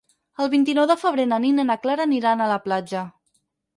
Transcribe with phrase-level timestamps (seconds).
[0.43, 3.05] El vint-i-nou de febrer na Nina i na Clara aniran a la platja.